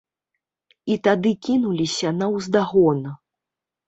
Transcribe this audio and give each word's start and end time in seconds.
І 0.93 0.95
тады 1.07 1.33
кінуліся 1.47 2.13
наўздагон. 2.21 2.99